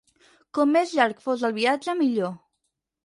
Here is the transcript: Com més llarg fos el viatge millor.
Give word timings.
Com 0.57 0.71
més 0.77 0.93
llarg 0.99 1.21
fos 1.27 1.45
el 1.49 1.55
viatge 1.59 1.95
millor. 2.01 2.33